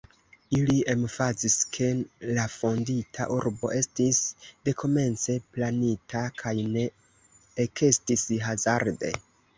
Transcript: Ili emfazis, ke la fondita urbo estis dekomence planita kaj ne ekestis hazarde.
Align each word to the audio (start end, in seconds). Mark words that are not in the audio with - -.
Ili 0.59 0.75
emfazis, 0.93 1.57
ke 1.75 1.89
la 2.37 2.45
fondita 2.53 3.27
urbo 3.35 3.71
estis 3.81 4.23
dekomence 4.71 5.37
planita 5.59 6.25
kaj 6.43 6.55
ne 6.77 6.87
ekestis 7.67 8.25
hazarde. 8.49 9.15